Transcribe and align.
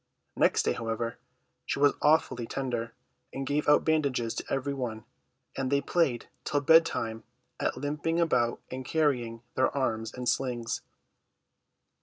Next 0.35 0.63
day, 0.63 0.73
however, 0.73 1.19
she 1.63 1.77
was 1.77 1.93
awfully 2.01 2.47
tender, 2.47 2.95
and 3.31 3.45
gave 3.45 3.69
out 3.69 3.85
bandages 3.85 4.33
to 4.33 4.43
every 4.51 4.73
one, 4.73 5.05
and 5.55 5.71
they 5.71 5.79
played 5.79 6.27
till 6.43 6.59
bed 6.61 6.87
time 6.87 7.23
at 7.59 7.77
limping 7.77 8.19
about 8.19 8.59
and 8.71 8.83
carrying 8.83 9.43
their 9.53 9.69
arms 9.77 10.11
in 10.11 10.25
slings. 10.25 10.81